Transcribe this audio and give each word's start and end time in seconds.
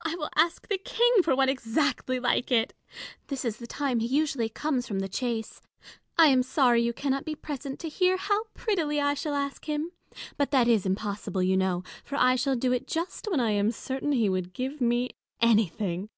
I 0.00 0.14
will 0.16 0.30
ask 0.36 0.66
the 0.66 0.78
King 0.78 1.22
for 1.22 1.36
one 1.36 1.50
exactly 1.50 2.18
like 2.18 2.50
it. 2.50 2.72
This 3.26 3.44
is 3.44 3.58
the 3.58 3.66
time 3.66 4.00
he 4.00 4.06
usually 4.06 4.48
comes 4.48 4.88
from 4.88 5.00
the 5.00 5.06
chase. 5.08 5.60
I 6.16 6.28
am 6.28 6.42
sorry 6.42 6.80
you 6.80 6.94
cannot 6.94 7.26
be 7.26 7.34
present 7.34 7.78
to 7.80 7.90
hear 7.90 8.16
how 8.16 8.44
prettily 8.54 9.02
I 9.02 9.12
shall 9.12 9.34
ask 9.34 9.66
him: 9.66 9.92
but 10.38 10.50
that 10.52 10.66
is 10.66 10.86
impossible, 10.86 11.42
you 11.42 11.58
know; 11.58 11.82
for 12.06 12.16
I 12.16 12.36
shall 12.36 12.56
do 12.56 12.72
it 12.72 12.86
just 12.88 13.28
when 13.30 13.38
I 13.38 13.50
am 13.50 13.70
certain 13.70 14.12
he 14.12 14.30
would 14.30 14.54
give 14.54 14.80
me 14.80 15.10
anything. 15.42 16.08